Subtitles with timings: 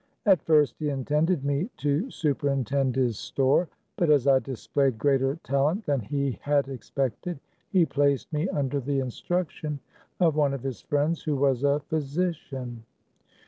[0.25, 5.35] At first he intended me to super intend his store; but as I displayed greater
[5.43, 7.39] talent than he had expected,
[7.69, 9.79] he placed me under the instruction
[10.19, 12.83] of one of his friends, who was a physician.